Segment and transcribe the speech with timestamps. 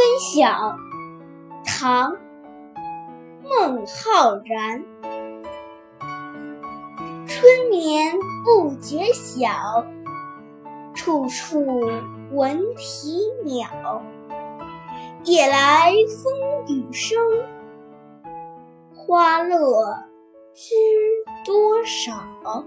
[0.00, 0.78] 春晓
[1.62, 2.16] 唐
[3.42, 4.82] 孟浩然
[7.26, 9.84] 春眠不觉晓
[10.94, 11.66] 处处
[12.32, 14.00] 闻啼鸟
[15.24, 15.92] 夜来
[16.22, 16.32] 风
[16.66, 17.20] 雨声
[18.94, 19.98] 花落
[20.54, 20.74] 知
[21.44, 22.64] 多少。